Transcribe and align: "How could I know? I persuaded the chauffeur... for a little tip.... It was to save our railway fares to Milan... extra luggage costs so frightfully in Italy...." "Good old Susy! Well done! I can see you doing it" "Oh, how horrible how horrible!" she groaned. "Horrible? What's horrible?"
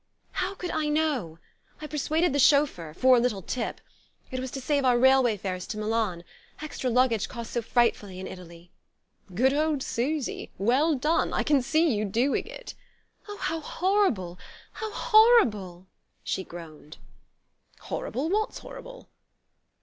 "How 0.31 0.55
could 0.55 0.71
I 0.71 0.87
know? 0.89 1.37
I 1.79 1.85
persuaded 1.85 2.33
the 2.33 2.39
chauffeur... 2.39 2.91
for 2.95 3.15
a 3.15 3.19
little 3.19 3.43
tip.... 3.43 3.79
It 4.31 4.39
was 4.39 4.49
to 4.49 4.59
save 4.59 4.83
our 4.83 4.97
railway 4.97 5.37
fares 5.37 5.67
to 5.67 5.77
Milan... 5.77 6.23
extra 6.59 6.89
luggage 6.89 7.29
costs 7.29 7.53
so 7.53 7.61
frightfully 7.61 8.19
in 8.19 8.25
Italy...." 8.25 8.71
"Good 9.35 9.53
old 9.53 9.83
Susy! 9.83 10.49
Well 10.57 10.95
done! 10.95 11.33
I 11.33 11.43
can 11.43 11.61
see 11.61 11.93
you 11.95 12.03
doing 12.05 12.47
it" 12.47 12.73
"Oh, 13.29 13.37
how 13.37 13.59
horrible 13.59 14.39
how 14.71 14.91
horrible!" 14.91 15.85
she 16.23 16.43
groaned. 16.43 16.97
"Horrible? 17.81 18.27
What's 18.27 18.57
horrible?" 18.57 19.07